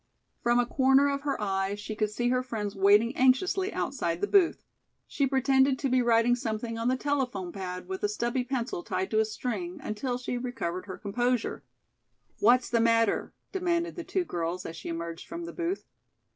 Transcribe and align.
From 0.41 0.57
a 0.57 0.65
corner 0.65 1.07
of 1.11 1.21
her 1.21 1.39
eye, 1.39 1.75
she 1.75 1.95
could 1.95 2.09
see 2.09 2.29
her 2.29 2.41
friends 2.41 2.75
waiting 2.75 3.15
anxiously 3.15 3.71
outside 3.71 4.19
the 4.19 4.25
booth. 4.25 4.63
She 5.05 5.27
pretended 5.27 5.77
to 5.77 5.89
be 5.89 6.01
writing 6.01 6.35
something 6.35 6.75
on 6.75 6.87
the 6.87 6.97
telephone 6.97 7.51
pad 7.51 7.87
with 7.87 8.01
a 8.03 8.09
stubby 8.09 8.43
pencil 8.43 8.81
tied 8.81 9.11
to 9.11 9.19
a 9.19 9.25
string, 9.25 9.79
until 9.79 10.17
she 10.17 10.39
recovered 10.39 10.87
her 10.87 10.97
composure. 10.97 11.63
"What's 12.39 12.67
the 12.71 12.81
matter?" 12.81 13.31
demanded 13.51 13.95
the 13.95 14.03
two 14.03 14.25
girls 14.25 14.65
as 14.65 14.75
she 14.75 14.89
emerged 14.89 15.27
from 15.27 15.45
the 15.45 15.53
booth. 15.53 15.85